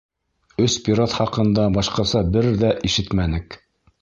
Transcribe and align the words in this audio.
Өс 0.63 0.77
пират 0.87 1.13
хаҡында 1.17 1.67
башҡаса 1.77 2.25
бер 2.37 2.51
ҙә 2.65 2.73
ишетмәнек. 2.91 3.61